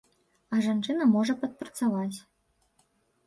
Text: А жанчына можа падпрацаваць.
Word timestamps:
А 0.55 0.61
жанчына 0.67 1.07
можа 1.09 1.35
падпрацаваць. 1.43 2.17